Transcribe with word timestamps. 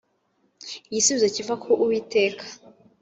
igisubizo 0.89 1.27
kiva 1.35 1.53
ku 1.63 1.71
uwiteka 1.83 2.43